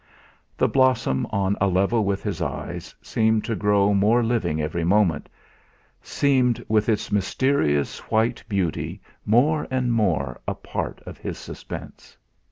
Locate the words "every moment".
4.59-5.29